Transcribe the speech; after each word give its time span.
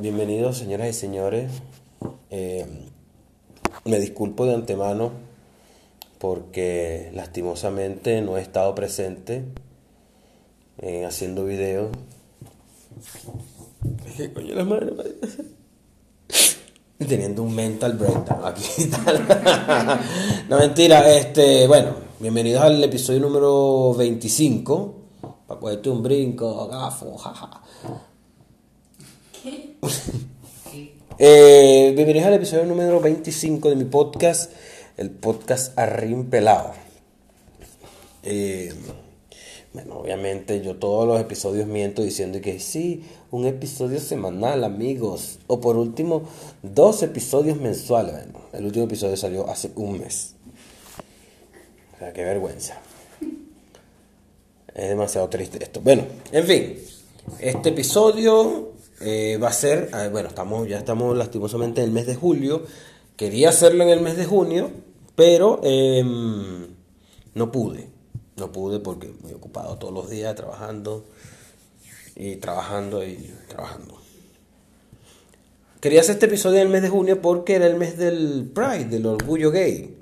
Bienvenidos, 0.00 0.58
señoras 0.58 0.90
y 0.90 0.92
señores. 0.92 1.50
Eh, 2.30 2.64
me 3.84 3.98
disculpo 3.98 4.46
de 4.46 4.54
antemano 4.54 5.10
porque 6.18 7.10
lastimosamente 7.14 8.22
no 8.22 8.38
he 8.38 8.40
estado 8.40 8.76
presente 8.76 9.44
eh, 10.78 11.04
haciendo 11.04 11.44
videos. 11.44 11.90
¿Qué 14.16 14.32
coño 14.32 14.54
la 14.54 14.64
madre? 14.64 14.92
Teniendo 16.98 17.42
un 17.42 17.56
mental 17.56 17.94
breakdown 17.94 18.44
aquí 18.44 18.62
no 20.48 20.58
mentira, 20.58 21.12
este, 21.12 21.66
bueno, 21.66 21.94
bienvenidos 22.20 22.62
al 22.62 22.84
episodio 22.84 23.18
número 23.18 23.94
25. 23.94 24.94
Para 25.48 25.58
cogerte 25.58 25.90
un 25.90 26.04
brinco, 26.04 26.68
gafo, 26.68 27.16
jaja. 27.16 27.62
Eh, 31.20 31.94
bienvenidos 31.96 32.28
al 32.28 32.34
episodio 32.34 32.64
número 32.64 33.00
25 33.00 33.70
de 33.70 33.74
mi 33.74 33.86
podcast, 33.86 34.52
el 34.96 35.10
podcast 35.10 35.76
Arrim 35.76 36.30
Pelado. 36.30 36.74
Eh, 38.22 38.72
bueno, 39.72 39.96
obviamente 39.96 40.60
yo 40.62 40.76
todos 40.76 41.08
los 41.08 41.20
episodios 41.20 41.66
miento 41.66 42.02
diciendo 42.02 42.40
que 42.40 42.60
sí, 42.60 43.04
un 43.32 43.46
episodio 43.46 43.98
semanal, 43.98 44.62
amigos. 44.62 45.40
O 45.48 45.60
por 45.60 45.76
último, 45.76 46.22
dos 46.62 47.02
episodios 47.02 47.58
mensuales. 47.58 48.14
El 48.52 48.66
último 48.66 48.84
episodio 48.84 49.16
salió 49.16 49.50
hace 49.50 49.72
un 49.74 49.98
mes. 49.98 50.34
O 51.96 51.98
sea, 51.98 52.12
qué 52.12 52.22
vergüenza. 52.22 52.80
Es 54.72 54.88
demasiado 54.88 55.28
triste 55.28 55.58
esto. 55.60 55.80
Bueno, 55.80 56.04
en 56.30 56.46
fin, 56.46 56.78
este 57.40 57.70
episodio 57.70 58.77
eh, 59.00 59.38
va 59.42 59.48
a 59.48 59.52
ser, 59.52 59.90
ah, 59.92 60.08
bueno, 60.08 60.28
estamos, 60.28 60.68
ya 60.68 60.78
estamos 60.78 61.16
lastimosamente 61.16 61.80
en 61.80 61.88
el 61.88 61.92
mes 61.92 62.06
de 62.06 62.14
julio. 62.14 62.62
Quería 63.16 63.50
hacerlo 63.50 63.84
en 63.84 63.90
el 63.90 64.00
mes 64.00 64.16
de 64.16 64.24
junio, 64.24 64.70
pero 65.14 65.60
em, 65.62 66.66
no 67.34 67.52
pude. 67.52 67.88
No 68.36 68.52
pude 68.52 68.80
porque 68.80 69.12
he 69.28 69.34
ocupado 69.34 69.76
todos 69.78 69.92
los 69.92 70.10
días 70.10 70.34
trabajando 70.34 71.04
y 72.14 72.36
trabajando 72.36 73.04
y 73.04 73.34
trabajando. 73.48 73.98
Quería 75.80 76.00
hacer 76.00 76.14
este 76.14 76.26
episodio 76.26 76.56
en 76.56 76.66
el 76.66 76.72
mes 76.72 76.82
de 76.82 76.88
junio 76.88 77.22
porque 77.22 77.54
era 77.54 77.66
el 77.66 77.76
mes 77.76 77.96
del 77.96 78.50
Pride, 78.52 78.86
del 78.86 79.06
orgullo 79.06 79.50
gay. 79.50 79.96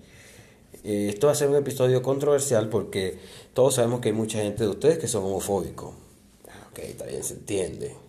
Eh, 0.85 1.09
esto 1.11 1.27
va 1.27 1.33
a 1.33 1.37
ser 1.37 1.49
un 1.49 1.57
episodio 1.57 2.03
controversial 2.03 2.69
porque 2.69 3.19
todos 3.53 3.75
sabemos 3.75 4.01
que 4.01 4.09
hay 4.09 4.15
mucha 4.15 4.39
gente 4.39 4.65
de 4.65 4.71
ustedes 4.71 4.99
que 4.99 5.09
son 5.09 5.25
homofóbicos. 5.25 5.95
Ok, 6.71 6.79
está 6.79 7.05
bien, 7.07 7.23
se 7.23 7.35
entiende. 7.35 8.06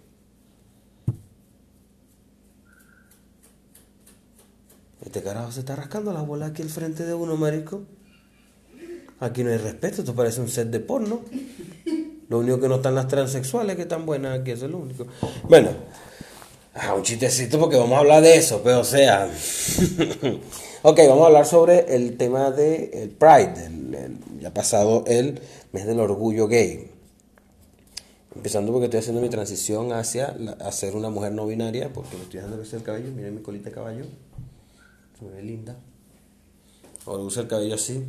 Este 5.08 5.22
carajo 5.22 5.54
se 5.54 5.62
está 5.62 5.74
rascando 5.74 6.12
la 6.12 6.22
bola 6.22 6.48
aquí 6.48 6.62
al 6.62 6.68
frente 6.68 7.06
de 7.06 7.14
uno, 7.14 7.38
marico. 7.38 7.84
Aquí 9.22 9.42
no 9.42 9.52
hay 9.52 9.58
respeto, 9.58 10.02
esto 10.02 10.14
parece 10.14 10.42
un 10.42 10.50
set 10.50 10.68
de 10.68 10.82
porno. 10.82 11.22
Lo 12.28 12.40
único 12.40 12.60
que 12.60 12.68
no 12.68 12.76
están 12.76 12.94
las 12.94 13.08
transexuales 13.08 13.78
que 13.78 13.84
están 13.84 14.06
buenas 14.06 14.38
aquí, 14.38 14.52
eso 14.52 14.66
es 14.66 14.72
lo 14.72 14.80
único. 14.80 15.08
Bueno, 15.44 15.70
ah, 16.74 16.94
un 16.94 17.04
chistecito 17.04 17.58
porque 17.58 17.78
vamos 17.78 17.96
a 17.96 18.00
hablar 18.00 18.22
de 18.22 18.36
eso, 18.36 18.60
pero 18.62 18.82
o 18.82 18.84
sea. 18.84 19.32
ok, 20.82 21.00
vamos 21.08 21.24
a 21.24 21.28
hablar 21.28 21.46
sobre 21.46 21.96
el 21.96 22.18
tema 22.18 22.52
del 22.52 22.90
el 22.92 23.10
Pride, 23.12 23.66
el, 23.66 24.18
ya 24.42 24.54
pasado 24.54 25.06
el 25.08 25.40
mes 25.72 25.86
del 25.86 26.02
orgullo 26.02 26.50
gay. 26.50 26.92
Empezando 28.36 28.74
porque 28.74 28.86
estoy 28.86 29.00
haciendo 29.00 29.22
mi 29.22 29.30
transición 29.30 29.94
hacia 29.94 30.36
ser 30.72 30.98
una 30.98 31.10
mujer 31.10 31.32
no 31.32 31.48
binaria, 31.48 31.94
porque 31.94 32.18
me 32.18 32.24
estoy 32.24 32.40
dejando 32.40 32.58
crecer 32.58 32.80
el 32.80 32.84
cabello. 32.84 33.12
Miren 33.16 33.36
mi 33.36 33.42
colita 33.42 33.70
de 33.70 33.76
caballo. 33.76 34.06
Se 35.18 35.26
ve 35.26 35.42
linda. 35.42 35.78
Ahora 37.06 37.24
uso 37.24 37.42
el 37.42 37.48
cabello 37.48 37.76
así. 37.76 38.04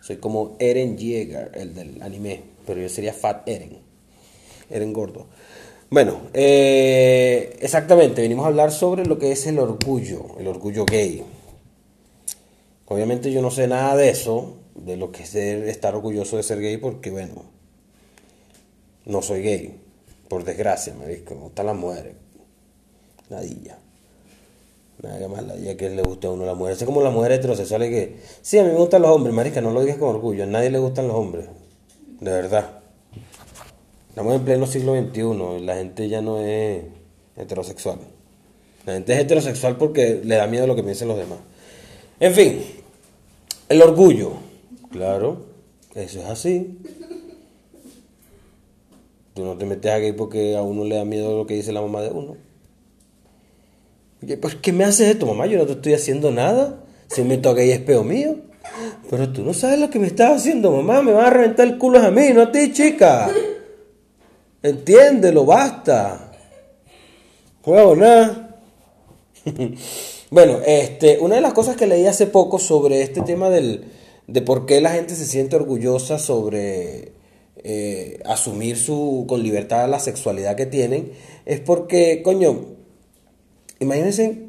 Soy 0.00 0.18
como 0.18 0.56
Eren 0.58 0.96
Jäger, 0.96 1.50
el 1.54 1.74
del 1.74 2.02
anime, 2.02 2.42
pero 2.66 2.80
yo 2.80 2.88
sería 2.88 3.12
Fat 3.12 3.48
Eren. 3.48 3.78
Eren 4.70 4.92
gordo. 4.92 5.26
Bueno, 5.90 6.20
eh, 6.34 7.56
exactamente, 7.60 8.20
venimos 8.20 8.44
a 8.44 8.48
hablar 8.48 8.70
sobre 8.70 9.06
lo 9.06 9.18
que 9.18 9.32
es 9.32 9.46
el 9.46 9.58
orgullo, 9.58 10.38
el 10.38 10.46
orgullo 10.46 10.84
gay. 10.84 11.24
Obviamente 12.86 13.32
yo 13.32 13.40
no 13.40 13.50
sé 13.50 13.66
nada 13.66 13.96
de 13.96 14.10
eso, 14.10 14.58
de 14.74 14.98
lo 14.98 15.10
que 15.10 15.22
es 15.22 15.34
estar 15.34 15.94
orgulloso 15.94 16.36
de 16.36 16.42
ser 16.42 16.60
gay, 16.60 16.76
porque 16.76 17.10
bueno, 17.10 17.42
no 19.06 19.22
soy 19.22 19.42
gay, 19.42 19.80
por 20.28 20.44
desgracia, 20.44 20.94
me 20.94 21.06
dijo, 21.08 21.34
me 21.34 21.40
gustan 21.40 21.66
las 21.66 21.76
mujeres. 21.76 22.14
Nadilla. 23.30 23.78
Nada 25.02 25.28
más 25.28 25.44
ya 25.62 25.76
que 25.76 25.90
le 25.90 26.02
guste 26.02 26.26
a 26.26 26.30
uno 26.30 26.44
la 26.44 26.54
mujer. 26.54 26.72
Es 26.74 26.84
como 26.84 27.02
las 27.02 27.12
mujeres 27.12 27.38
heterosexuales 27.38 27.90
que, 27.90 28.16
sí, 28.42 28.58
a 28.58 28.64
mí 28.64 28.70
me 28.70 28.78
gustan 28.78 29.02
los 29.02 29.10
hombres, 29.12 29.34
marica, 29.34 29.60
no 29.60 29.70
lo 29.70 29.80
digas 29.80 29.96
con 29.96 30.08
orgullo, 30.08 30.42
a 30.42 30.46
nadie 30.46 30.70
le 30.70 30.78
gustan 30.78 31.06
los 31.06 31.16
hombres, 31.16 31.46
de 32.20 32.30
verdad. 32.30 32.80
Estamos 34.08 34.34
en 34.34 34.44
pleno 34.44 34.66
siglo 34.66 34.96
XXI, 35.00 35.64
la 35.64 35.76
gente 35.76 36.08
ya 36.08 36.20
no 36.20 36.40
es 36.40 36.82
heterosexual. 37.36 37.98
La 38.86 38.94
gente 38.94 39.12
es 39.12 39.20
heterosexual 39.20 39.76
porque 39.76 40.20
le 40.24 40.34
da 40.34 40.48
miedo 40.48 40.66
lo 40.66 40.74
que 40.74 40.82
piensen 40.82 41.06
los 41.06 41.16
demás. 41.16 41.38
En 42.18 42.34
fin, 42.34 42.64
el 43.68 43.80
orgullo, 43.80 44.32
claro, 44.90 45.44
eso 45.94 46.18
es 46.18 46.26
así. 46.26 46.78
Tú 49.34 49.44
no 49.44 49.56
te 49.56 49.64
metes 49.66 49.92
aquí 49.92 50.10
porque 50.10 50.56
a 50.56 50.62
uno 50.62 50.84
le 50.84 50.96
da 50.96 51.04
miedo 51.04 51.36
lo 51.36 51.46
que 51.46 51.54
dice 51.54 51.70
la 51.70 51.82
mamá 51.82 52.02
de 52.02 52.10
uno. 52.10 52.47
¿Por 54.40 54.60
qué 54.60 54.72
me 54.72 54.84
haces 54.84 55.08
esto, 55.08 55.26
mamá? 55.26 55.46
Yo 55.46 55.58
no 55.58 55.66
te 55.66 55.72
estoy 55.72 55.94
haciendo 55.94 56.30
nada. 56.30 56.84
Si 57.08 57.22
me 57.22 57.38
toca 57.38 57.64
y 57.64 57.70
es 57.70 57.80
peo 57.80 58.02
mío. 58.02 58.36
Pero 59.10 59.32
tú 59.32 59.42
no 59.42 59.54
sabes 59.54 59.78
lo 59.78 59.90
que 59.90 59.98
me 59.98 60.06
estás 60.06 60.40
haciendo, 60.40 60.70
mamá. 60.70 61.02
Me 61.02 61.12
vas 61.12 61.28
a 61.28 61.30
reventar 61.30 61.66
el 61.66 61.78
culo 61.78 62.00
a 62.00 62.10
mí, 62.10 62.30
no 62.34 62.42
a 62.42 62.52
ti, 62.52 62.72
chica. 62.72 63.30
Entiéndelo, 64.62 65.44
basta. 65.44 66.32
Juego 67.62 67.96
nada. 67.96 68.60
bueno, 70.30 70.58
este, 70.66 71.18
una 71.20 71.36
de 71.36 71.40
las 71.40 71.52
cosas 71.52 71.76
que 71.76 71.86
leí 71.86 72.06
hace 72.06 72.26
poco 72.26 72.58
sobre 72.58 73.02
este 73.02 73.22
tema 73.22 73.50
del, 73.50 73.84
de 74.26 74.42
por 74.42 74.66
qué 74.66 74.80
la 74.80 74.90
gente 74.90 75.14
se 75.14 75.26
siente 75.26 75.56
orgullosa 75.56 76.18
sobre 76.18 77.12
eh, 77.56 78.20
asumir 78.24 78.76
su, 78.76 79.24
con 79.28 79.42
libertad 79.42 79.88
la 79.88 80.00
sexualidad 80.00 80.56
que 80.56 80.66
tienen, 80.66 81.12
es 81.46 81.60
porque, 81.60 82.22
coño, 82.22 82.77
Imagínense 83.80 84.48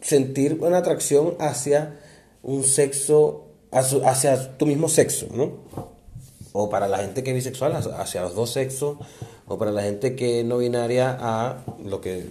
sentir 0.00 0.58
una 0.60 0.78
atracción 0.78 1.36
hacia 1.38 1.98
un 2.42 2.64
sexo, 2.64 3.46
hacia 3.70 4.56
tu 4.56 4.66
mismo 4.66 4.88
sexo, 4.88 5.28
¿no? 5.32 5.52
O 6.52 6.68
para 6.68 6.88
la 6.88 6.98
gente 6.98 7.22
que 7.22 7.30
es 7.30 7.36
bisexual, 7.36 7.74
hacia 7.74 8.22
los 8.22 8.34
dos 8.34 8.50
sexos, 8.50 8.98
o 9.46 9.58
para 9.58 9.70
la 9.70 9.82
gente 9.82 10.16
que 10.16 10.40
es 10.40 10.46
no 10.46 10.58
binaria 10.58 11.16
a 11.18 11.64
lo 11.84 12.00
que, 12.00 12.26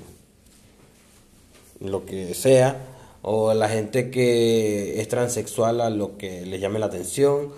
lo 1.79 2.05
que 2.05 2.33
sea, 2.33 2.87
o 3.21 3.53
la 3.53 3.69
gente 3.69 4.09
que 4.09 4.99
es 4.99 5.07
transexual 5.07 5.79
a 5.81 5.89
lo 5.89 6.17
que 6.17 6.45
le 6.45 6.59
llame 6.59 6.79
la 6.79 6.87
atención, 6.87 7.49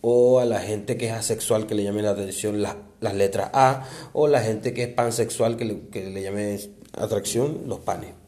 o 0.00 0.40
a 0.40 0.44
la 0.46 0.58
gente 0.58 0.96
que 0.96 1.06
es 1.06 1.12
asexual 1.12 1.66
que 1.66 1.74
le 1.74 1.84
llame 1.84 2.02
la 2.02 2.10
atención 2.10 2.62
las 2.62 3.14
letras 3.14 3.50
A, 3.52 3.86
o 4.12 4.26
la 4.26 4.40
gente 4.40 4.74
que 4.74 4.84
es 4.84 4.88
pansexual 4.88 5.56
que 5.56 5.88
que 5.90 6.10
le 6.10 6.22
llame 6.22 6.58
atracción 6.94 7.62
los 7.66 7.78
panes. 7.80 8.21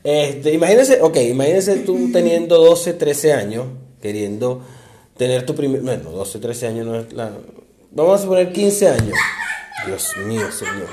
Este, 0.07 0.53
imagínense, 0.53 1.03
ok, 1.03 1.17
imagínense 1.17 1.79
tú 1.79 2.13
teniendo 2.13 2.59
12, 2.59 2.95
13 2.95 3.33
años, 3.33 3.67
queriendo 4.01 4.63
tener 5.17 5.45
tu 5.45 5.57
primer, 5.57 5.81
bueno, 5.81 6.13
12, 6.13 6.39
13 6.39 6.67
años 6.69 6.87
no 6.87 6.95
es 6.95 7.13
la, 7.13 7.33
vamos 7.91 8.23
a 8.23 8.27
poner 8.29 8.53
15 8.53 8.89
años. 8.89 9.19
Dios 9.85 10.13
mío, 10.27 10.53
Señor. 10.53 10.87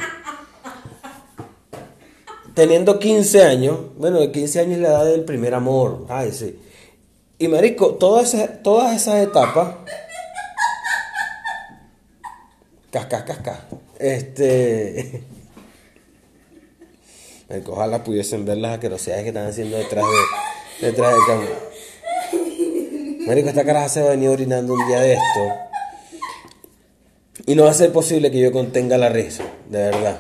Teniendo 2.56 2.98
15 2.98 3.44
años, 3.44 3.78
bueno, 3.98 4.20
de 4.20 4.32
15 4.32 4.60
años 4.62 4.74
es 4.78 4.82
la 4.82 4.90
edad 4.90 5.06
del 5.06 5.26
primer 5.26 5.54
amor, 5.54 6.08
ay, 6.10 6.32
sí. 6.32 6.60
Y 7.38 7.48
marico, 7.48 7.96
todas 7.96 8.34
esas, 8.34 8.64
todas 8.64 8.96
esas 8.96 9.22
etapas, 9.22 9.76
casca, 12.94 13.26
casca, 13.26 13.66
este. 13.98 15.24
Ojalá 17.68 18.04
pudiesen 18.04 18.46
ver 18.46 18.58
las 18.58 18.74
asquerosidades 18.74 19.24
que 19.24 19.30
están 19.30 19.48
haciendo 19.48 19.78
detrás 19.78 20.06
de 20.80 20.88
detrás 20.88 21.14
del 21.14 21.22
cámara. 21.28 21.60
Marico, 23.28 23.50
esta 23.50 23.66
caraja 23.66 23.90
se 23.90 24.02
va 24.02 24.08
a 24.08 24.12
venir 24.12 24.30
orinando 24.30 24.74
un 24.74 24.88
día 24.88 25.00
de 25.02 25.14
esto. 25.14 25.40
Y 27.48 27.56
no 27.56 27.64
va 27.64 27.72
a 27.72 27.74
ser 27.74 27.92
posible 27.92 28.32
que 28.32 28.40
yo 28.40 28.52
contenga 28.52 28.98
la 28.98 29.10
risa, 29.10 29.44
de 29.70 29.80
verdad. 29.80 30.20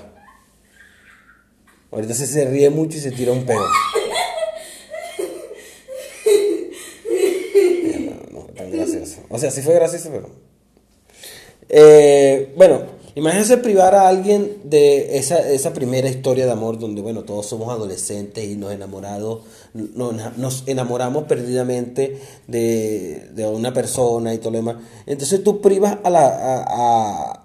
Ahorita 1.92 2.14
se, 2.14 2.25
se 2.25 2.46
ríe 2.46 2.70
mucho 2.70 2.98
y 2.98 3.02
se 3.02 3.12
tira 3.12 3.31
un 3.31 3.46
pedo. 3.46 3.66
No, 8.31 8.40
no, 8.40 8.46
tan 8.56 8.72
gracioso. 8.72 9.22
O 9.30 9.38
sea, 9.38 9.52
sí 9.52 9.62
fue 9.62 9.75
gracioso, 9.75 10.10
pero 10.12 10.52
Eh, 11.69 12.54
bueno, 12.57 12.81
imagínense 13.15 13.57
privar 13.57 13.95
a 13.95 14.07
alguien 14.07 14.57
de 14.63 15.18
esa, 15.18 15.50
esa 15.50 15.74
primera 15.74 16.10
historia 16.10 16.45
de 16.45 16.51
amor 16.51 16.80
donde, 16.80 17.01
bueno, 17.01 17.24
todos 17.24 17.45
somos 17.45 17.69
adolescentes 17.69 18.44
y 18.44 18.56
nos 18.56 18.71
enamoramos, 18.71 19.42
nos, 19.74 20.38
nos 20.38 20.63
enamoramos 20.68 21.25
perdidamente 21.25 22.19
de, 22.48 23.30
de, 23.33 23.48
una 23.48 23.74
persona 23.74 24.33
y 24.33 24.38
todo 24.38 24.51
lo 24.51 24.57
demás. 24.57 24.77
Entonces 25.06 25.44
tú 25.44 25.62
privas 25.62 25.98
a 26.04 26.10
la... 26.10 26.65
A, 26.68 27.39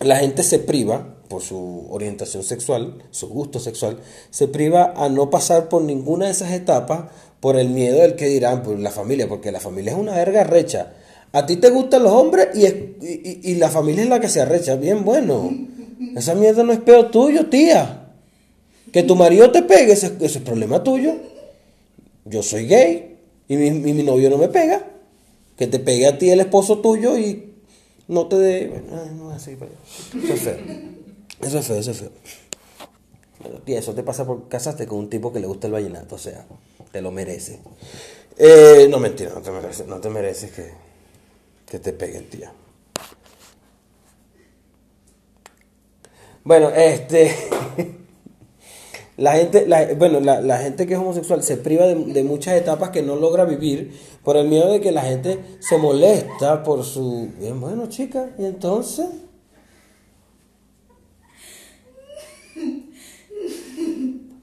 la 0.00 0.16
gente 0.16 0.42
se 0.42 0.58
priva 0.58 1.14
por 1.28 1.42
su 1.42 1.86
orientación 1.90 2.42
sexual, 2.42 3.02
su 3.10 3.28
gusto 3.28 3.58
sexual, 3.58 3.98
se 4.30 4.48
priva 4.48 4.92
a 4.96 5.08
no 5.08 5.30
pasar 5.30 5.68
por 5.68 5.82
ninguna 5.82 6.26
de 6.26 6.32
esas 6.32 6.52
etapas 6.52 7.10
por 7.40 7.56
el 7.56 7.70
miedo 7.70 8.00
del 8.00 8.16
que 8.16 8.26
dirán, 8.26 8.62
por 8.62 8.78
la 8.78 8.90
familia, 8.90 9.28
porque 9.28 9.52
la 9.52 9.60
familia 9.60 9.92
es 9.92 9.98
una 9.98 10.14
verga 10.14 10.44
recha. 10.44 10.92
A 11.34 11.44
ti 11.46 11.56
te 11.56 11.68
gustan 11.70 12.04
los 12.04 12.12
hombres 12.12 12.48
y, 12.54 12.64
y, 13.50 13.54
la 13.56 13.68
familia 13.68 14.04
es 14.04 14.08
la 14.08 14.20
que 14.20 14.28
se 14.28 14.40
arrecha. 14.40 14.76
Bien, 14.76 15.04
bueno. 15.04 15.50
Esa 16.14 16.34
mierda 16.34 16.62
no 16.62 16.72
es 16.72 16.78
peor 16.78 17.10
tuyo, 17.10 17.46
tía. 17.46 18.12
Que 18.92 19.02
tu 19.02 19.16
marido 19.16 19.50
te 19.50 19.62
pegue, 19.62 19.92
ese, 19.92 20.12
es 20.20 20.38
problema 20.38 20.82
tuyo. 20.82 21.14
Yo 22.24 22.42
soy 22.42 22.66
gay 22.66 23.16
y 23.48 23.56
mi, 23.56 23.70
mi, 23.72 24.02
novio 24.04 24.30
no 24.30 24.38
me 24.38 24.48
pega. 24.48 24.86
Que 25.58 25.66
te 25.66 25.80
pegue 25.80 26.06
a 26.06 26.18
ti 26.18 26.30
el 26.30 26.40
esposo 26.40 26.78
tuyo 26.78 27.18
y 27.18 27.52
no 28.06 28.28
te 28.28 28.36
dé. 28.36 28.82
No 29.16 29.34
Eso 29.34 29.50
es 29.50 29.58
feo. 29.58 29.68
Eso 31.42 31.58
es 31.58 31.66
feo, 31.66 31.78
eso 31.78 31.90
es 31.90 31.98
feo. 31.98 32.10
tía, 33.64 33.80
eso 33.80 33.92
te 33.92 34.04
pasa 34.04 34.24
por 34.24 34.48
casarte 34.48 34.86
con 34.86 35.00
un 35.00 35.10
tipo 35.10 35.32
que 35.32 35.40
le 35.40 35.48
gusta 35.48 35.66
el 35.66 35.72
vallenato, 35.72 36.14
o 36.14 36.18
sea 36.18 36.46
te 36.94 37.02
lo 37.02 37.10
mereces. 37.10 37.58
Eh, 38.38 38.86
no, 38.88 39.00
mentira, 39.00 39.32
no 39.34 39.42
te 39.42 39.50
mereces, 39.50 39.84
no 39.88 39.98
te 39.98 40.08
mereces 40.08 40.52
que, 40.52 40.70
que 41.74 41.80
te 41.80 41.92
peguen, 41.92 42.30
tía. 42.30 42.52
Bueno, 46.44 46.70
este. 46.70 47.34
La 49.16 49.34
gente, 49.34 49.66
bueno, 49.96 50.18
la, 50.18 50.58
gente 50.58 50.88
que 50.88 50.94
es 50.94 50.98
homosexual 50.98 51.40
se 51.44 51.56
priva 51.56 51.86
de, 51.86 51.94
de, 51.94 52.24
muchas 52.24 52.56
etapas 52.56 52.90
que 52.90 53.00
no 53.00 53.14
logra 53.14 53.44
vivir 53.44 53.96
por 54.24 54.36
el 54.36 54.48
miedo 54.48 54.72
de 54.72 54.80
que 54.80 54.90
la 54.90 55.02
gente 55.02 55.38
se 55.60 55.78
molesta 55.78 56.64
por 56.64 56.82
su... 56.82 57.28
Bien, 57.38 57.60
bueno, 57.60 57.88
chica, 57.88 58.30
y 58.36 58.44
entonces... 58.44 59.06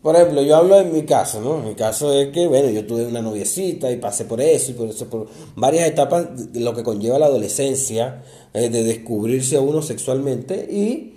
Por 0.01 0.15
ejemplo, 0.15 0.41
yo 0.41 0.55
hablo 0.55 0.77
de 0.77 0.85
mi 0.85 1.03
caso, 1.03 1.41
¿no? 1.41 1.59
Mi 1.59 1.75
caso 1.75 2.11
es 2.11 2.29
que, 2.29 2.47
bueno, 2.47 2.69
yo 2.69 2.85
tuve 2.87 3.05
una 3.05 3.21
noviecita 3.21 3.91
y 3.91 3.97
pasé 3.97 4.25
por 4.25 4.41
eso 4.41 4.71
y 4.71 4.73
por 4.73 4.87
eso, 4.87 5.07
por 5.07 5.27
varias 5.55 5.87
etapas 5.87 6.51
de 6.51 6.59
lo 6.59 6.73
que 6.73 6.81
conlleva 6.81 7.19
la 7.19 7.27
adolescencia, 7.27 8.23
eh, 8.53 8.69
de 8.69 8.83
descubrirse 8.83 9.57
a 9.57 9.61
uno 9.61 9.83
sexualmente 9.83 10.67
y 10.71 11.13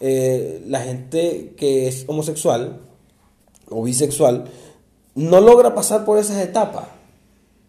eh, 0.00 0.62
la 0.66 0.80
gente 0.80 1.54
que 1.56 1.86
es 1.86 2.04
homosexual 2.08 2.80
o 3.70 3.84
bisexual 3.84 4.46
no 5.14 5.40
logra 5.40 5.72
pasar 5.76 6.04
por 6.04 6.18
esas 6.18 6.42
etapas. 6.42 6.88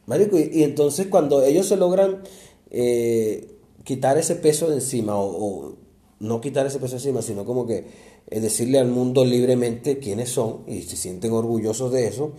Marico, 0.07 0.39
y, 0.39 0.63
entonces 0.63 1.07
cuando 1.07 1.43
ellos 1.43 1.67
se 1.67 1.77
logran 1.77 2.23
eh, 2.71 3.55
quitar 3.83 4.17
ese 4.17 4.35
peso 4.35 4.67
de 4.67 4.75
encima 4.75 5.15
o, 5.15 5.27
o 5.27 5.75
no 6.19 6.41
quitar 6.41 6.65
ese 6.65 6.79
peso 6.79 6.93
de 6.93 6.97
encima, 6.97 7.21
sino 7.21 7.45
como 7.45 7.67
que 7.67 8.14
es 8.29 8.41
decirle 8.41 8.79
al 8.79 8.87
mundo 8.87 9.23
libremente 9.23 9.99
quiénes 9.99 10.29
son 10.29 10.61
y 10.67 10.81
se 10.81 10.95
sienten 10.95 11.31
orgullosos 11.31 11.91
de 11.91 12.07
eso, 12.07 12.33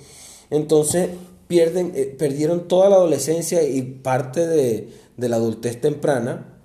entonces 0.51 1.11
pierden, 1.47 1.93
eh, 1.95 2.15
perdieron 2.19 2.69
toda 2.69 2.89
la 2.89 2.97
adolescencia 2.97 3.63
y 3.63 3.83
parte 3.83 4.47
de, 4.47 4.89
la 5.17 5.37
adultez 5.37 5.81
temprana 5.81 6.59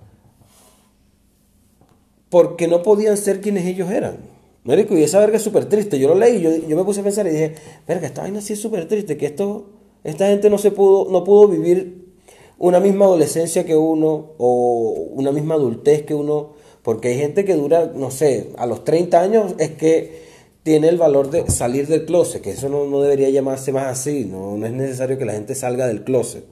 porque 2.28 2.66
no 2.66 2.82
podían 2.82 3.16
ser 3.16 3.40
quienes 3.40 3.66
ellos 3.66 3.90
eran. 3.90 4.18
Marico, 4.64 4.96
y 4.96 5.02
esa 5.02 5.18
verga 5.18 5.36
es 5.36 5.42
súper 5.42 5.66
triste. 5.66 5.98
Yo 5.98 6.08
lo 6.08 6.14
leí, 6.14 6.40
yo, 6.40 6.50
yo 6.54 6.76
me 6.76 6.84
puse 6.84 7.00
a 7.00 7.02
pensar 7.02 7.26
y 7.26 7.30
dije, 7.30 7.54
verga, 7.86 8.06
esta 8.06 8.22
vaina 8.22 8.40
sí 8.40 8.54
es 8.54 8.60
súper 8.60 8.88
triste, 8.88 9.16
que 9.16 9.26
esto, 9.26 9.66
esta 10.04 10.28
gente 10.28 10.48
no 10.48 10.56
se 10.56 10.70
pudo, 10.70 11.10
no 11.10 11.24
pudo 11.24 11.48
vivir 11.48 12.14
una 12.58 12.80
misma 12.80 13.06
adolescencia 13.06 13.66
que 13.66 13.76
uno, 13.76 14.34
o 14.38 15.08
una 15.10 15.32
misma 15.32 15.54
adultez 15.54 16.04
que 16.04 16.14
uno, 16.14 16.54
porque 16.82 17.08
hay 17.08 17.18
gente 17.18 17.44
que 17.44 17.54
dura, 17.54 17.92
no 17.94 18.10
sé, 18.10 18.50
a 18.56 18.66
los 18.66 18.84
30 18.84 19.20
años 19.20 19.54
es 19.58 19.70
que 19.70 20.22
tiene 20.62 20.88
el 20.88 20.96
valor 20.96 21.30
de 21.30 21.48
salir 21.50 21.86
del 21.86 22.04
closet, 22.04 22.42
que 22.42 22.50
eso 22.50 22.68
no, 22.68 23.00
debería 23.00 23.30
llamarse 23.30 23.72
más 23.72 23.86
así, 23.86 24.24
no, 24.24 24.56
no, 24.56 24.66
es 24.66 24.72
necesario 24.72 25.18
que 25.18 25.24
la 25.24 25.32
gente 25.32 25.54
salga 25.54 25.86
del 25.86 26.04
closet. 26.04 26.44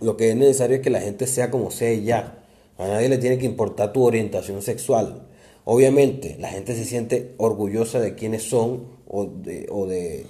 Lo 0.00 0.16
que 0.16 0.30
es 0.30 0.36
necesario 0.36 0.76
es 0.76 0.82
que 0.82 0.90
la 0.90 1.00
gente 1.00 1.26
sea 1.26 1.50
como 1.50 1.70
sea 1.70 1.92
ya. 1.94 2.44
A 2.78 2.86
nadie 2.86 3.08
le 3.08 3.18
tiene 3.18 3.38
que 3.38 3.46
importar 3.46 3.92
tu 3.92 4.04
orientación 4.04 4.62
sexual. 4.62 5.26
Obviamente, 5.64 6.36
la 6.38 6.48
gente 6.48 6.74
se 6.74 6.84
siente 6.84 7.34
orgullosa 7.38 8.00
de 8.00 8.14
quiénes 8.14 8.44
son 8.44 8.84
o 9.06 9.26
de, 9.26 9.66
o 9.70 9.86
de, 9.86 10.26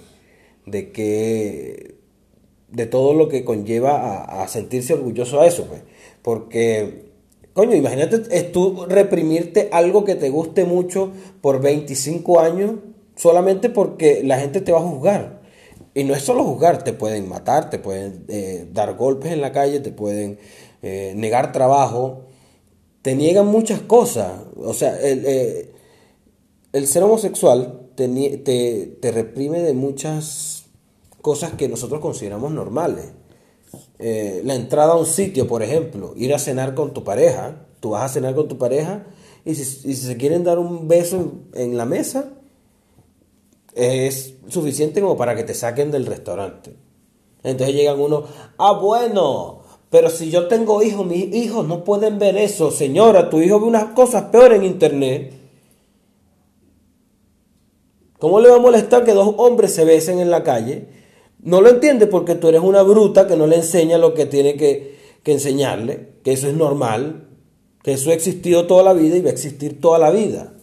de 0.65 0.91
que 0.91 1.95
de 2.69 2.85
todo 2.87 3.13
lo 3.13 3.29
que 3.29 3.45
conlleva 3.45 4.23
a, 4.23 4.43
a 4.43 4.47
sentirse 4.47 4.93
orgulloso 4.93 5.39
a 5.39 5.47
eso, 5.47 5.65
pues. 5.65 5.81
Porque 6.21 7.10
Coño, 7.53 7.75
imagínate 7.75 8.21
es 8.31 8.51
tú 8.51 8.85
reprimirte 8.87 9.69
algo 9.73 10.05
que 10.05 10.15
te 10.15 10.29
guste 10.29 10.63
mucho 10.63 11.11
por 11.41 11.61
25 11.61 12.39
años 12.39 12.71
solamente 13.15 13.69
porque 13.69 14.23
la 14.23 14.39
gente 14.39 14.61
te 14.61 14.71
va 14.71 14.79
a 14.79 14.83
juzgar. 14.83 15.41
Y 15.93 16.05
no 16.05 16.13
es 16.13 16.23
solo 16.23 16.45
juzgar, 16.45 16.83
te 16.83 16.93
pueden 16.93 17.27
matar, 17.27 17.69
te 17.69 17.77
pueden 17.77 18.23
eh, 18.29 18.67
dar 18.71 18.95
golpes 18.95 19.33
en 19.33 19.41
la 19.41 19.51
calle, 19.51 19.81
te 19.81 19.91
pueden 19.91 20.39
eh, 20.81 21.13
negar 21.17 21.51
trabajo, 21.51 22.27
te 23.01 23.15
niegan 23.15 23.47
muchas 23.47 23.81
cosas. 23.81 24.31
O 24.55 24.73
sea, 24.73 24.97
el, 25.01 25.25
eh, 25.25 25.71
el 26.71 26.87
ser 26.87 27.03
homosexual 27.03 27.89
te, 27.95 28.07
te, 28.37 28.97
te 29.01 29.11
reprime 29.11 29.59
de 29.59 29.73
muchas 29.73 30.65
cosas 31.21 31.51
que 31.53 31.67
nosotros 31.67 31.99
consideramos 31.99 32.51
normales. 32.51 33.11
Eh, 34.03 34.41
la 34.45 34.55
entrada 34.55 34.93
a 34.93 34.97
un 34.97 35.05
sitio, 35.05 35.47
por 35.47 35.61
ejemplo, 35.61 36.13
ir 36.15 36.33
a 36.33 36.39
cenar 36.39 36.73
con 36.73 36.91
tu 36.91 37.03
pareja, 37.03 37.67
tú 37.79 37.91
vas 37.91 38.03
a 38.03 38.09
cenar 38.09 38.33
con 38.33 38.47
tu 38.47 38.57
pareja 38.57 39.05
y 39.45 39.53
si, 39.53 39.93
se 39.93 40.17
quieren 40.17 40.43
dar 40.43 40.57
un 40.57 40.87
beso 40.87 41.33
en, 41.53 41.77
la 41.77 41.85
mesa, 41.85 42.31
es 43.75 44.33
suficiente 44.47 45.01
como 45.01 45.15
para 45.17 45.35
que 45.35 45.43
te 45.43 45.53
saquen 45.53 45.91
del 45.91 46.07
restaurante. 46.07 46.75
Entonces 47.43 47.75
llegan 47.75 47.99
uno, 47.99 48.23
ah, 48.57 48.73
bueno, 48.73 49.61
pero 49.91 50.09
si 50.09 50.31
yo 50.31 50.47
tengo 50.47 50.81
hijos, 50.81 51.05
mis 51.05 51.35
hijos 51.35 51.67
no 51.67 51.83
pueden 51.83 52.17
ver 52.17 52.37
eso. 52.37 52.71
Señora, 52.71 53.29
tu 53.29 53.39
hijo 53.39 53.59
ve 53.59 53.67
unas 53.67 53.93
cosas 53.93 54.23
peores 54.25 54.57
en 54.57 54.65
internet. 54.65 55.33
¿Cómo 58.17 58.39
le 58.39 58.49
va 58.49 58.55
a 58.55 58.59
molestar 58.59 59.05
que 59.05 59.13
dos 59.13 59.35
hombres 59.37 59.75
se 59.75 59.85
besen 59.85 60.19
en 60.19 60.31
la 60.31 60.41
calle? 60.41 61.00
No 61.43 61.61
lo 61.61 61.69
entiende 61.69 62.07
porque 62.07 62.35
tú 62.35 62.49
eres 62.49 62.61
una 62.61 62.83
bruta 62.83 63.27
que 63.27 63.35
no 63.35 63.47
le 63.47 63.57
enseña 63.57 63.97
lo 63.97 64.13
que 64.13 64.25
tiene 64.25 64.55
que, 64.55 64.95
enseñarle, 65.25 66.09
que 66.23 66.33
eso 66.33 66.47
es 66.47 66.53
normal, 66.53 67.27
que 67.83 67.93
eso 67.93 68.11
ha 68.11 68.13
existido 68.13 68.67
toda 68.67 68.83
la 68.83 68.93
vida 68.93 69.17
y 69.17 69.21
va 69.21 69.29
a 69.29 69.33
existir 69.33 69.81
toda 69.81 69.97
la 69.97 70.11
vida. 70.11 70.53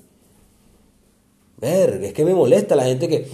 Verga, 1.61 2.06
es 2.06 2.12
que 2.12 2.25
me 2.25 2.35
molesta 2.35 2.76
la 2.76 2.85
gente 2.85 3.08
que... 3.08 3.26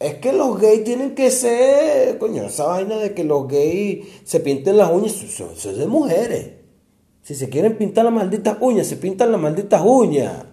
Es 0.00 0.14
que 0.14 0.32
los 0.32 0.58
gays 0.58 0.84
tienen 0.84 1.14
que 1.14 1.30
ser... 1.30 2.18
Coño, 2.18 2.44
esa 2.44 2.66
vaina 2.66 2.96
de 2.96 3.14
que 3.14 3.24
los 3.24 3.46
gays 3.46 4.06
se 4.24 4.40
pinten 4.40 4.76
las 4.78 4.90
uñas, 4.90 5.22
eso, 5.22 5.50
es 5.52 5.76
de 5.76 5.86
mujeres. 5.86 6.50
Si 7.22 7.34
se 7.34 7.48
quieren 7.48 7.76
pintar 7.76 8.04
las 8.04 8.12
malditas 8.12 8.56
uñas, 8.60 8.86
se 8.86 8.96
pintan 8.96 9.32
las 9.32 9.40
malditas 9.40 9.82
uñas. 9.84 10.46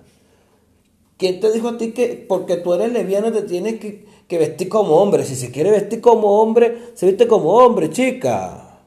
¿Quién 1.18 1.40
te 1.40 1.52
dijo 1.52 1.70
a 1.70 1.78
ti 1.78 1.92
que 1.92 2.26
porque 2.28 2.58
tú 2.58 2.74
eres 2.74 2.92
lesbiana 2.92 3.32
te 3.32 3.44
tienes 3.44 3.80
que 3.80 4.06
que 4.32 4.38
vestir 4.38 4.70
como 4.70 4.96
hombre. 4.96 5.26
Si 5.26 5.36
se 5.36 5.52
quiere 5.52 5.72
vestir 5.72 6.00
como 6.00 6.40
hombre, 6.42 6.94
se 6.94 7.06
viste 7.06 7.28
como 7.28 7.52
hombre, 7.54 7.90
chica. 7.90 8.80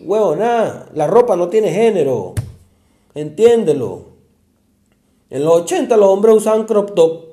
Huevo, 0.00 0.34
nada. 0.34 0.88
La 0.94 1.06
ropa 1.06 1.36
no 1.36 1.48
tiene 1.48 1.70
género. 1.70 2.34
Entiéndelo. 3.14 4.06
En 5.28 5.44
los 5.44 5.62
80 5.64 5.94
los 5.98 6.08
hombres 6.08 6.36
usaban 6.36 6.64
crop 6.64 6.94
top. 6.94 7.24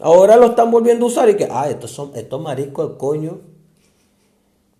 Ahora 0.00 0.36
lo 0.36 0.46
están 0.46 0.72
volviendo 0.72 1.06
a 1.06 1.08
usar 1.08 1.30
y 1.30 1.36
que, 1.36 1.46
ah, 1.48 1.70
estos 1.70 1.92
son 1.92 2.10
estos 2.16 2.40
mariscos 2.40 2.90
de 2.90 2.96
coño. 2.98 3.38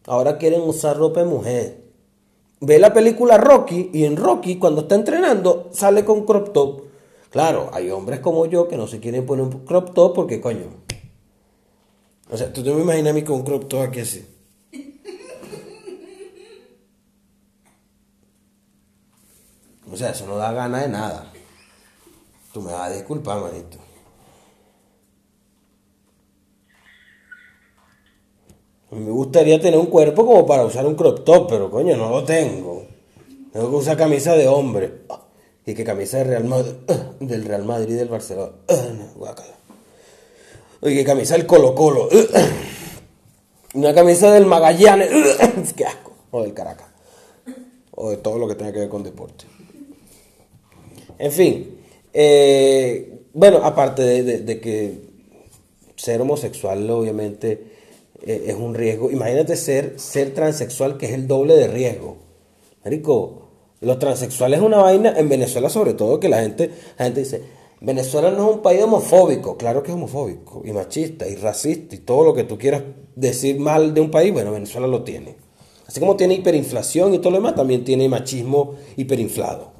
Ahora 0.08 0.38
quieren 0.38 0.62
usar 0.62 0.96
ropa 0.96 1.20
de 1.20 1.26
mujer. 1.26 1.84
Ve 2.60 2.80
la 2.80 2.92
película 2.92 3.38
Rocky 3.38 3.90
y 3.92 4.06
en 4.06 4.16
Rocky 4.16 4.58
cuando 4.58 4.80
está 4.80 4.96
entrenando 4.96 5.68
sale 5.70 6.04
con 6.04 6.26
crop 6.26 6.52
top. 6.52 6.82
Claro, 7.30 7.70
hay 7.72 7.90
hombres 7.90 8.18
como 8.18 8.46
yo 8.46 8.66
que 8.66 8.76
no 8.76 8.88
se 8.88 8.98
quieren 8.98 9.24
poner 9.24 9.44
un 9.44 9.64
crop 9.64 9.94
top 9.94 10.14
porque 10.14 10.40
coño, 10.40 10.85
o 12.28 12.36
sea, 12.36 12.52
tú 12.52 12.62
te 12.62 12.72
me 12.72 12.82
imaginas 12.82 13.12
a 13.12 13.14
mí 13.14 13.22
con 13.22 13.36
un 13.36 13.44
crop 13.44 13.68
top 13.68 13.82
aquí 13.82 14.00
así. 14.00 14.26
O 19.90 19.96
sea, 19.96 20.10
eso 20.10 20.26
no 20.26 20.36
da 20.36 20.52
gana 20.52 20.82
de 20.82 20.88
nada. 20.88 21.32
Tú 22.52 22.60
me 22.60 22.72
vas 22.72 22.90
a 22.90 22.94
disculpar, 22.94 23.40
manito. 23.40 23.78
Me 28.90 29.10
gustaría 29.10 29.60
tener 29.60 29.78
un 29.78 29.86
cuerpo 29.86 30.26
como 30.26 30.46
para 30.46 30.64
usar 30.64 30.86
un 30.86 30.94
crop 30.94 31.24
top, 31.24 31.48
pero 31.48 31.70
coño, 31.70 31.96
no 31.96 32.10
lo 32.10 32.24
tengo. 32.24 32.84
Tengo 33.52 33.70
que 33.70 33.76
usar 33.76 33.96
camisa 33.96 34.34
de 34.34 34.48
hombre. 34.48 35.02
Y 35.64 35.74
que 35.74 35.84
camisa 35.84 36.18
del 37.20 37.44
Real 37.44 37.64
Madrid 37.64 37.94
y 37.94 37.96
del 37.96 38.08
Barcelona. 38.08 38.52
Y 39.16 39.65
que 40.82 41.04
camisa 41.04 41.34
del 41.34 41.46
Colo 41.46 41.74
Colo. 41.74 42.08
Una 43.74 43.94
camisa 43.94 44.32
del 44.32 44.46
Magallanes. 44.46 45.10
Qué 45.76 45.84
asco. 45.84 46.12
O 46.30 46.42
del 46.42 46.54
Caracas. 46.54 46.88
O 47.92 48.10
de 48.10 48.18
todo 48.18 48.38
lo 48.38 48.48
que 48.48 48.54
tenga 48.54 48.72
que 48.72 48.80
ver 48.80 48.88
con 48.88 49.02
deporte. 49.02 49.44
En 51.18 51.32
fin. 51.32 51.78
Eh, 52.12 53.16
bueno, 53.32 53.58
aparte 53.62 54.02
de, 54.22 54.60
que 54.60 54.98
ser 55.96 56.20
homosexual 56.20 56.88
obviamente 56.90 57.62
eh, 58.22 58.44
es 58.48 58.54
un 58.54 58.74
riesgo. 58.74 59.10
Imagínate 59.10 59.56
ser, 59.56 60.00
ser 60.00 60.32
transexual 60.32 60.96
que 60.96 61.06
es 61.06 61.12
el 61.12 61.26
doble 61.26 61.54
de 61.54 61.68
riesgo. 61.68 62.16
Marico, 62.84 63.48
los 63.80 63.98
transexuales 63.98 64.60
es 64.60 64.64
una 64.64 64.78
vaina 64.78 65.14
en 65.18 65.28
Venezuela 65.28 65.68
sobre 65.68 65.94
todo 65.94 66.18
que 66.18 66.28
la 66.28 66.40
gente, 66.40 66.70
la 66.98 67.04
gente 67.04 67.20
dice, 67.20 67.42
Venezuela 67.86 68.32
no 68.32 68.50
es 68.50 68.56
un 68.56 68.62
país 68.62 68.82
homofóbico, 68.82 69.56
claro 69.56 69.80
que 69.80 69.92
es 69.92 69.94
homofóbico 69.94 70.60
y 70.64 70.72
machista 70.72 71.28
y 71.28 71.36
racista 71.36 71.94
y 71.94 71.98
todo 71.98 72.24
lo 72.24 72.34
que 72.34 72.42
tú 72.42 72.58
quieras 72.58 72.82
decir 73.14 73.60
mal 73.60 73.94
de 73.94 74.00
un 74.00 74.10
país, 74.10 74.32
bueno, 74.32 74.50
Venezuela 74.50 74.88
lo 74.88 75.04
tiene. 75.04 75.36
Así 75.86 76.00
como 76.00 76.16
tiene 76.16 76.34
hiperinflación 76.34 77.14
y 77.14 77.18
todo 77.18 77.30
lo 77.30 77.36
demás, 77.36 77.54
también 77.54 77.84
tiene 77.84 78.08
machismo 78.08 78.74
hiperinflado. 78.96 79.70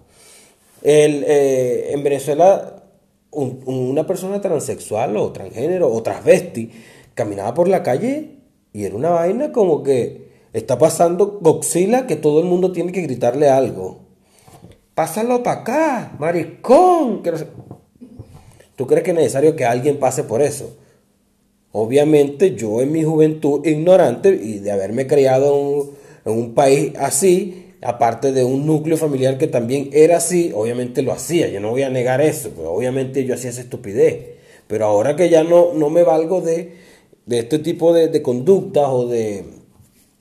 Eh, 0.85 1.91
en 1.93 2.05
Venezuela, 2.05 2.85
una 3.33 4.07
persona 4.07 4.41
transexual 4.41 5.17
o 5.17 5.33
transgénero 5.33 5.93
o 5.93 6.01
transvesti 6.01 6.71
caminaba 7.13 7.55
por 7.55 7.67
la 7.67 7.83
calle 7.83 8.37
y 8.73 8.85
era 8.85 8.95
una 8.95 9.11
vaina 9.11 9.51
como 9.51 9.83
que 9.83 10.29
está 10.53 10.79
pasando 10.79 11.41
Godzilla 11.41 12.07
que 12.07 12.15
todo 12.15 12.39
el 12.39 12.47
mundo 12.47 12.71
tiene 12.71 12.93
que 12.93 13.03
gritarle 13.03 13.49
algo. 13.49 14.07
Pásalo 14.95 15.43
para 15.43 15.61
acá, 15.61 16.17
maricón. 16.21 17.23
¿Tú 18.77 18.87
crees 18.87 19.03
que 19.03 19.11
es 19.11 19.17
necesario 19.17 19.57
que 19.57 19.65
alguien 19.65 19.99
pase 19.99 20.23
por 20.23 20.43
eso? 20.43 20.77
Obviamente 21.73 22.55
yo 22.55 22.81
en 22.81 22.93
mi 22.93 23.05
juventud 23.05 23.67
ignorante 23.67 24.29
y 24.31 24.59
de 24.61 24.71
haberme 24.71 25.07
criado 25.07 25.91
en 26.25 26.33
un, 26.33 26.55
país 26.55 26.93
así, 26.99 27.75
aparte 27.83 28.33
de 28.33 28.45
un 28.45 28.67
núcleo 28.67 28.97
familiar 28.97 29.39
que 29.39 29.47
también 29.47 29.91
era 29.93 30.19
así, 30.19 30.53
obviamente 30.55 31.03
lo 31.03 31.13
hacía, 31.13 31.49
yo 31.49 31.61
no 31.61 31.71
voy 31.71 31.83
a 31.83 31.91
negar 31.91 32.21
eso, 32.21 32.51
pues 32.51 32.67
obviamente 32.67 33.25
yo 33.25 33.35
hacía 33.35 33.51
esa 33.51 33.63
estupidez. 33.63 34.37
Pero 34.67 34.87
ahora 34.87 35.17
que 35.17 35.29
ya 35.29 35.45
no, 35.45 35.75
no 35.75 35.91
me 35.91 36.03
valgo 36.03 36.41
de, 36.41 36.75
este 37.29 37.59
tipo 37.59 37.93
de, 37.93 38.09
de 38.09 38.23
conductas 38.23 38.89
o 38.89 39.07
de 39.07 39.45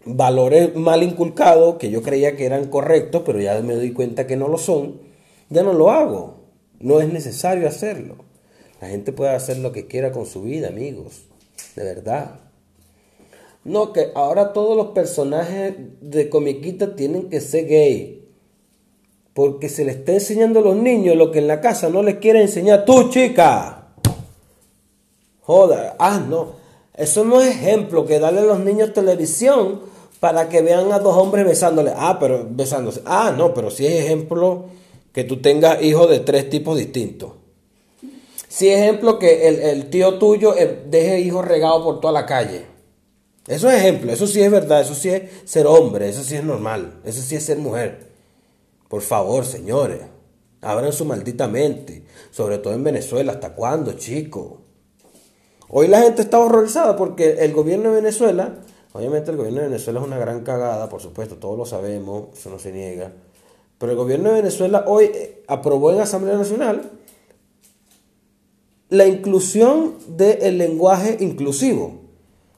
valores 0.05 0.75
mal 0.75 1.03
inculcados 1.03 1.75
que 1.75 1.89
yo 1.89 2.01
creía 2.01 2.35
que 2.35 2.45
eran 2.45 2.67
correctos, 2.67 3.23
pero 3.25 3.39
ya 3.39 3.59
me 3.61 3.75
doy 3.75 3.91
cuenta 3.91 4.27
que 4.27 4.35
no 4.35 4.47
lo 4.47 4.57
son, 4.57 5.01
ya 5.49 5.63
no 5.63 5.73
lo 5.73 5.91
hago. 5.91 6.35
No 6.79 6.99
es 6.99 7.11
necesario 7.11 7.67
hacerlo. 7.67 8.24
La 8.81 8.89
gente 8.89 9.11
puede 9.11 9.31
hacer 9.31 9.57
lo 9.57 9.71
que 9.71 9.87
quiera 9.87 10.11
con 10.11 10.25
su 10.25 10.41
vida, 10.41 10.67
amigos. 10.67 11.23
De 11.75 11.83
verdad. 11.83 12.39
No, 13.63 13.93
que 13.93 14.11
ahora 14.13 14.53
todos 14.53 14.77
los 14.77 14.87
personajes 14.87 15.73
de 16.01 16.29
comiquita 16.29 16.95
tienen 16.95 17.29
que 17.29 17.41
ser 17.41 17.67
gay. 17.67 18.27
Porque 19.33 19.69
se 19.69 19.83
le 19.85 19.91
está 19.91 20.13
enseñando 20.13 20.59
a 20.59 20.63
los 20.63 20.75
niños 20.75 21.15
lo 21.15 21.31
que 21.31 21.39
en 21.39 21.47
la 21.47 21.61
casa 21.61 21.89
no 21.89 22.03
les 22.03 22.17
quiere 22.17 22.41
enseñar 22.41 22.85
tú, 22.85 23.09
chica. 23.09 23.87
Joder, 25.41 25.93
ah, 25.99 26.23
no. 26.27 26.53
Eso 26.93 27.25
no 27.25 27.41
es 27.41 27.55
ejemplo 27.55 28.05
que 28.05 28.19
darle 28.19 28.41
a 28.41 28.45
los 28.45 28.59
niños 28.59 28.93
televisión 28.93 29.81
para 30.19 30.47
que 30.47 30.61
vean 30.61 30.91
a 30.91 30.99
dos 30.99 31.17
hombres 31.17 31.45
besándole. 31.45 31.91
Ah, 31.95 32.17
pero 32.19 32.47
besándose. 32.49 33.01
Ah, 33.05 33.33
no, 33.35 33.53
pero 33.53 33.71
si 33.71 33.85
es 33.85 34.05
ejemplo 34.05 34.65
que 35.11 35.23
tú 35.23 35.41
tengas 35.41 35.81
hijos 35.81 36.09
de 36.09 36.19
tres 36.19 36.49
tipos 36.49 36.77
distintos. 36.77 37.31
Si 38.55 38.69
ejemplo 38.69 39.19
que 39.19 39.49
el, 39.49 39.89
tío 39.89 40.17
tuyo 40.17 40.55
eh, 40.55 40.85
deje 40.87 41.19
hijos 41.19 41.45
regados 41.45 41.83
por 41.83 41.99
toda 41.99 42.13
la 42.13 42.25
calle. 42.25 42.65
Eso 43.49 43.69
es 43.69 43.79
ejemplo, 43.79 44.13
eso 44.13 44.27
sí 44.27 44.41
es 44.41 44.49
verdad, 44.49 44.79
eso 44.79 44.95
sí 44.95 45.09
es 45.09 45.23
ser 45.43 45.67
hombre, 45.67 46.07
eso 46.07 46.23
sí 46.23 46.35
es 46.35 46.43
normal, 46.45 47.01
eso 47.03 47.21
sí 47.21 47.35
es 47.35 47.43
ser 47.43 47.57
mujer. 47.57 48.07
Por 48.87 49.01
favor, 49.01 49.43
señores, 49.43 49.99
abran 50.61 50.93
su 50.93 51.03
maldita 51.03 51.49
mente, 51.49 52.05
sobre 52.31 52.57
todo 52.59 52.73
en 52.73 52.85
Venezuela. 52.85 53.33
¿Hasta 53.33 53.53
cuándo, 53.55 53.91
chico? 53.97 54.61
Hoy 55.67 55.89
la 55.89 56.03
gente 56.03 56.21
está 56.21 56.39
horrorizada 56.39 56.95
porque 56.95 57.39
el 57.39 57.51
gobierno 57.51 57.89
de 57.89 57.95
Venezuela, 57.95 58.55
obviamente 58.93 59.31
el 59.31 59.35
gobierno 59.35 59.63
de 59.63 59.67
Venezuela 59.67 59.99
es 59.99 60.05
una 60.07 60.17
gran 60.17 60.45
cagada, 60.45 60.87
por 60.87 61.01
supuesto, 61.01 61.35
todos 61.35 61.57
lo 61.57 61.65
sabemos, 61.65 62.27
eso 62.33 62.49
no 62.49 62.57
se 62.57 62.71
niega. 62.71 63.11
Pero 63.77 63.91
el 63.91 63.97
gobierno 63.97 64.29
de 64.29 64.35
Venezuela 64.35 64.85
hoy 64.87 65.11
eh, 65.13 65.43
aprobó 65.45 65.91
en 65.91 65.99
Asamblea 65.99 66.37
Nacional 66.37 66.94
la 68.89 69.07
inclusión 69.07 69.93
del 70.07 70.57
lenguaje 70.57 71.17
inclusivo. 71.19 72.01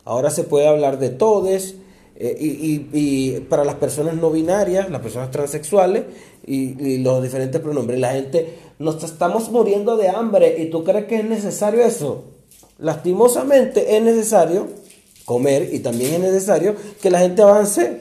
Ahora 0.05 0.29
se 0.29 0.43
puede 0.43 0.67
hablar 0.67 0.99
de 0.99 1.09
todes 1.09 1.75
eh, 2.15 2.35
y, 2.39 3.39
para 3.41 3.63
las 3.63 3.75
personas 3.75 4.15
no 4.15 4.31
binarias, 4.31 4.89
las 4.89 5.01
personas 5.01 5.31
transexuales 5.31 6.03
y, 6.45 6.97
los 6.99 7.21
diferentes 7.21 7.61
pronombres. 7.61 7.99
La 7.99 8.13
gente, 8.13 8.57
nos 8.79 9.03
estamos 9.03 9.51
muriendo 9.51 9.97
de 9.97 10.09
hambre 10.09 10.61
y 10.61 10.69
tú 10.69 10.83
crees 10.83 11.05
que 11.05 11.17
es 11.17 11.25
necesario 11.25 11.81
eso. 11.81 12.23
Lastimosamente 12.79 13.97
es 13.97 14.03
necesario 14.03 14.67
comer 15.25 15.73
y 15.73 15.79
también 15.79 16.13
es 16.15 16.19
necesario 16.19 16.75
que 17.01 17.09
la 17.09 17.19
gente 17.19 17.41
avance 17.41 17.99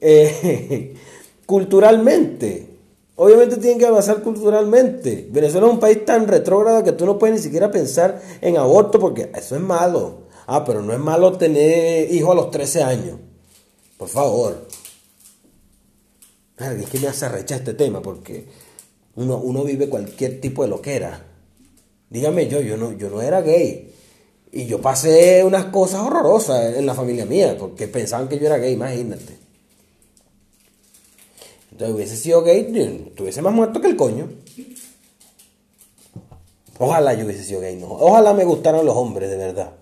eh, 0.00 0.94
culturalmente. 1.46 2.73
Obviamente 3.16 3.58
tienen 3.58 3.78
que 3.78 3.86
avanzar 3.86 4.22
culturalmente. 4.22 5.28
Venezuela 5.30 5.68
es 5.68 5.72
un 5.72 5.80
país 5.80 6.04
tan 6.04 6.26
retrógrado 6.26 6.82
que 6.82 6.92
tú 6.92 7.06
no 7.06 7.18
puedes 7.18 7.36
ni 7.36 7.42
siquiera 7.42 7.70
pensar 7.70 8.20
en 8.40 8.56
aborto 8.56 8.98
porque 8.98 9.30
eso 9.34 9.54
es 9.54 9.62
malo. 9.62 10.24
Ah, 10.46 10.64
pero 10.64 10.82
no 10.82 10.92
es 10.92 10.98
malo 10.98 11.38
tener 11.38 12.12
hijos 12.12 12.32
a 12.32 12.34
los 12.34 12.50
13 12.50 12.82
años. 12.82 13.18
Por 13.96 14.08
favor. 14.08 14.66
Es 16.58 16.90
que 16.90 16.98
me 16.98 17.08
hace 17.08 17.28
rechazar 17.28 17.60
este 17.60 17.74
tema 17.74 18.02
porque 18.02 18.46
uno, 19.16 19.38
uno 19.38 19.64
vive 19.64 19.88
cualquier 19.88 20.40
tipo 20.40 20.62
de 20.62 20.68
loquera. 20.68 21.24
Dígame 22.10 22.48
yo, 22.48 22.60
yo 22.60 22.76
no, 22.76 22.92
yo 22.92 23.10
no 23.10 23.22
era 23.22 23.42
gay. 23.42 23.92
Y 24.50 24.66
yo 24.66 24.80
pasé 24.80 25.44
unas 25.44 25.66
cosas 25.66 26.02
horrorosas 26.02 26.76
en 26.76 26.86
la 26.86 26.94
familia 26.94 27.26
mía 27.26 27.56
porque 27.58 27.88
pensaban 27.88 28.28
que 28.28 28.38
yo 28.38 28.46
era 28.46 28.58
gay, 28.58 28.72
imagínate. 28.72 29.43
Entonces 31.74 31.96
hubiese 31.96 32.16
sido 32.16 32.44
gay, 32.44 33.12
tuviese 33.16 33.42
más 33.42 33.52
muerto 33.52 33.80
que 33.80 33.88
el 33.88 33.96
coño. 33.96 34.28
Ojalá 36.78 37.14
yo 37.14 37.24
hubiese 37.24 37.42
sido 37.42 37.62
gay, 37.62 37.74
no. 37.74 37.88
Ojalá 37.88 38.32
me 38.32 38.44
gustaran 38.44 38.86
los 38.86 38.94
hombres, 38.94 39.28
de 39.28 39.36
verdad. 39.36 39.72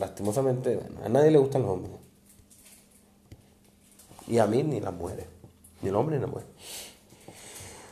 Lastimosamente, 0.00 0.80
a 1.04 1.08
nadie 1.08 1.30
le 1.30 1.38
gustan 1.38 1.62
los 1.62 1.70
hombres. 1.70 1.94
Y 4.26 4.38
a 4.38 4.48
mí 4.48 4.64
ni 4.64 4.80
las 4.80 4.92
mujeres. 4.92 5.26
Ni 5.82 5.90
el 5.90 5.94
hombre 5.94 6.16
ni 6.16 6.22
la 6.22 6.26
mujer. 6.26 6.46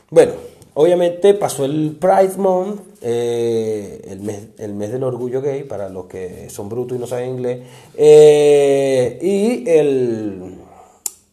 Bueno, 0.09 0.33
obviamente 0.73 1.33
pasó 1.33 1.63
el 1.63 1.95
Pride 1.97 2.35
Month, 2.35 2.81
eh, 3.01 4.01
el, 4.09 4.19
mes, 4.19 4.47
el 4.57 4.73
mes 4.73 4.91
del 4.91 5.03
orgullo 5.03 5.41
gay, 5.41 5.63
para 5.63 5.87
los 5.87 6.07
que 6.07 6.49
son 6.49 6.67
brutos 6.67 6.97
y 6.97 6.99
no 6.99 7.07
saben 7.07 7.37
inglés. 7.37 7.61
Eh, 7.95 9.17
y 9.21 9.69
el 9.69 10.54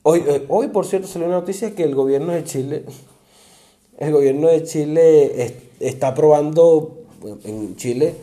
Hoy, 0.03 0.25
eh, 0.27 0.47
hoy, 0.49 0.69
por 0.69 0.87
cierto, 0.87 1.07
salió 1.07 1.29
una 1.29 1.41
noticia 1.41 1.75
que 1.75 1.85
el 1.85 1.95
gobierno 1.95 2.33
de 2.33 2.45
Chile, 2.45 2.85
el 3.99 4.13
gobierno 4.13 4.49
de 4.49 4.65
Chile 4.65 5.57
está 5.81 6.09
aprobando 6.09 6.99
en 7.45 7.77
Chile 7.77 8.15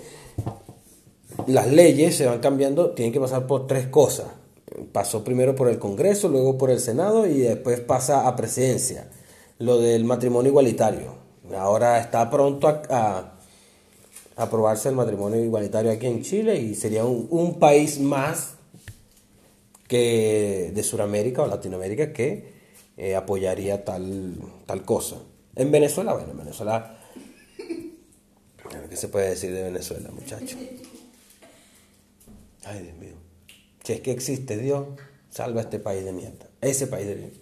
las 1.47 1.67
leyes 1.67 2.15
se 2.15 2.25
van 2.25 2.39
cambiando, 2.39 2.91
tienen 2.91 3.13
que 3.13 3.19
pasar 3.19 3.47
por 3.47 3.67
tres 3.67 3.87
cosas. 3.87 4.27
Pasó 4.91 5.23
primero 5.23 5.55
por 5.55 5.67
el 5.69 5.79
Congreso, 5.79 6.29
luego 6.29 6.57
por 6.57 6.69
el 6.69 6.79
Senado 6.79 7.25
y 7.25 7.39
después 7.39 7.79
pasa 7.79 8.27
a 8.27 8.35
presidencia. 8.35 9.09
Lo 9.57 9.77
del 9.77 10.05
matrimonio 10.05 10.49
igualitario. 10.49 11.13
Ahora 11.57 11.99
está 11.99 12.29
pronto 12.29 12.67
a, 12.67 13.33
aprobarse 14.35 14.89
el 14.89 14.95
matrimonio 14.95 15.43
igualitario 15.43 15.91
aquí 15.91 16.05
en 16.05 16.21
Chile 16.21 16.57
y 16.57 16.75
sería 16.75 17.03
un, 17.03 17.27
un 17.29 17.59
país 17.59 17.99
más 17.99 18.55
que 19.89 20.71
de 20.73 20.83
Sudamérica 20.83 21.41
o 21.41 21.47
Latinoamérica 21.47 22.13
que 22.13 22.53
eh, 22.95 23.15
apoyaría 23.15 23.83
tal, 23.83 24.35
tal 24.65 24.85
cosa. 24.85 25.17
En 25.55 25.71
Venezuela, 25.71 26.13
bueno, 26.13 26.31
en 26.31 26.37
Venezuela, 26.37 26.99
¿qué 28.89 28.95
se 28.95 29.07
puede 29.09 29.31
decir 29.31 29.51
de 29.51 29.63
Venezuela, 29.63 30.09
muchachos? 30.11 30.57
Ay, 32.65 32.83
Dios 32.83 32.97
mío. 32.97 33.15
Si 33.83 33.93
es 33.93 34.01
que 34.01 34.11
existe 34.11 34.57
Dios, 34.57 34.85
salva 35.31 35.61
a 35.61 35.63
este 35.63 35.79
país 35.79 36.05
de 36.05 36.13
mierda. 36.13 36.45
Ese 36.61 36.85
país 36.85 37.07
de 37.07 37.15
mierda. 37.15 37.37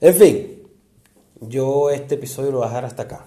En 0.00 0.14
fin, 0.14 0.62
yo 1.40 1.90
este 1.90 2.16
episodio 2.16 2.50
lo 2.50 2.58
voy 2.58 2.66
a 2.66 2.70
dejar 2.70 2.84
hasta 2.84 3.04
acá. 3.04 3.26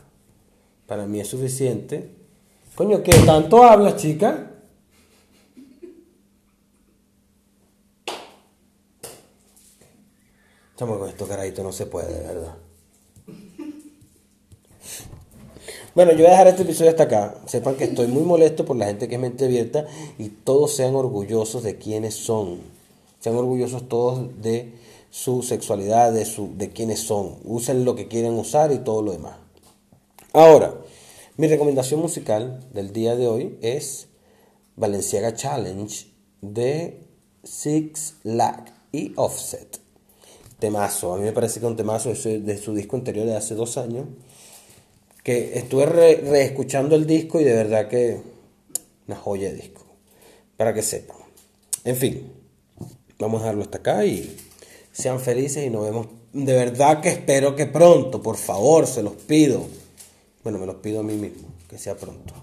Para 0.86 1.06
mí 1.08 1.22
es 1.22 1.30
suficiente. 1.30 2.12
Coño, 2.76 3.02
¿qué 3.04 3.14
tanto 3.26 3.64
hablas, 3.64 3.96
chica? 3.96 4.51
Estamos 10.82 10.98
con 10.98 11.10
esto 11.10 11.28
caradito, 11.28 11.62
no 11.62 11.72
se 11.72 11.86
puede, 11.86 12.12
de 12.12 12.26
verdad. 12.26 12.58
Bueno, 15.94 16.12
yo 16.14 16.18
voy 16.18 16.26
a 16.26 16.30
dejar 16.32 16.48
este 16.48 16.64
episodio 16.64 16.90
hasta 16.90 17.04
acá. 17.04 17.36
Sepan 17.46 17.76
que 17.76 17.84
estoy 17.84 18.08
muy 18.08 18.24
molesto 18.24 18.66
por 18.66 18.76
la 18.76 18.88
gente 18.88 19.08
que 19.08 19.14
es 19.14 19.22
mente 19.22 19.46
abierta 19.46 19.86
y 20.18 20.30
todos 20.30 20.74
sean 20.74 20.96
orgullosos 20.96 21.62
de 21.62 21.78
quiénes 21.78 22.16
son. 22.16 22.62
Sean 23.20 23.36
orgullosos 23.36 23.88
todos 23.88 24.42
de 24.42 24.74
su 25.12 25.44
sexualidad, 25.44 26.14
de, 26.14 26.26
su, 26.26 26.58
de 26.58 26.72
quiénes 26.72 27.02
son. 27.02 27.38
Usen 27.44 27.86
lo 27.86 27.94
que 27.94 28.08
quieren 28.08 28.34
usar 28.34 28.72
y 28.72 28.80
todo 28.80 29.04
lo 29.04 29.12
demás. 29.12 29.38
Ahora, 30.34 30.74
mi 31.38 31.48
recomendación 31.48 32.00
musical 32.00 32.60
del 32.74 32.92
día 32.92 33.16
de 33.16 33.28
hoy 33.28 33.60
es 33.62 34.08
Valenciaga 34.78 35.36
Challenge 35.36 36.08
de 36.42 37.06
Six 37.44 38.16
Lack 38.24 38.74
y 38.92 39.14
Offset. 39.16 39.81
Temazo, 40.62 41.16
a 41.16 41.18
mí 41.18 41.24
me 41.24 41.32
parece 41.32 41.60
que 41.60 41.66
un 41.66 41.76
temazo 41.76 42.14
de 42.14 42.58
su 42.58 42.76
disco 42.76 42.96
anterior 42.96 43.26
de 43.26 43.36
hace 43.36 43.56
dos 43.56 43.80
años 43.80 44.06
que 45.24 45.58
estuve 45.58 45.88
reescuchando 45.88 46.96
el 46.96 47.08
disco 47.08 47.42
y 47.42 47.44
de 47.44 47.54
verdad 47.54 47.88
que 47.88 48.22
una 49.08 49.16
joya 49.16 49.50
de 49.50 49.56
disco, 49.56 49.82
para 50.58 50.72
que 50.72 50.84
sepan. 50.84 51.18
En 51.84 51.96
fin, 51.96 52.32
vamos 53.18 53.42
a 53.42 53.46
dejarlo 53.46 53.64
hasta 53.64 53.80
acá 53.80 54.06
y 54.06 54.38
sean 54.92 55.20
felices 55.20 55.66
y 55.66 55.72
nos 55.72 55.84
vemos. 55.84 56.08
De 56.32 56.54
verdad 56.54 57.02
que 57.02 57.10
espero 57.10 57.56
que 57.56 57.66
pronto, 57.66 58.22
por 58.22 58.38
favor, 58.38 58.86
se 58.86 59.02
los 59.02 59.14
pido. 59.14 59.66
Bueno, 60.44 60.60
me 60.60 60.68
los 60.68 60.76
pido 60.76 61.00
a 61.00 61.04
mí 61.04 61.16
mismo, 61.16 61.48
que 61.68 61.80
sea 61.80 61.98
pronto. 61.98 62.36